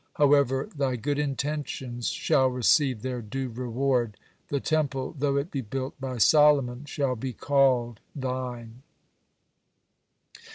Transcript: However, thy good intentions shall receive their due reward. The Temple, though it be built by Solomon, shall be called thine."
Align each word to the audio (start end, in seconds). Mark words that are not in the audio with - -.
However, 0.15 0.67
thy 0.75 0.95
good 0.95 1.19
intentions 1.19 2.07
shall 2.07 2.47
receive 2.47 3.03
their 3.03 3.21
due 3.21 3.49
reward. 3.49 4.17
The 4.47 4.59
Temple, 4.59 5.13
though 5.19 5.35
it 5.37 5.51
be 5.51 5.61
built 5.61 5.93
by 6.01 6.17
Solomon, 6.17 6.85
shall 6.85 7.15
be 7.15 7.33
called 7.33 7.99
thine." 8.15 8.81